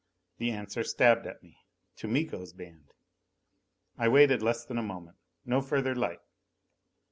[0.39, 1.57] The answer stabbed at me:
[1.97, 2.95] to Miko's band!
[3.99, 5.17] I waited less than a moment.
[5.45, 6.21] No further light.